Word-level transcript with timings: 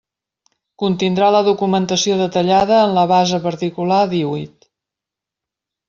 Contindrà 0.83 1.27
la 1.35 1.41
documentació 1.49 2.17
detallada 2.23 2.81
en 2.89 2.97
la 2.99 3.07
base 3.15 3.43
particular 3.47 4.01
díhuit. 4.17 4.71